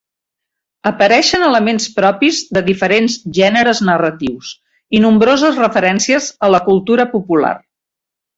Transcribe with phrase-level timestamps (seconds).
[0.91, 4.55] Apareixen elements propis de diferents gèneres narratius,
[4.97, 7.55] i nombroses referències a la cultura popular.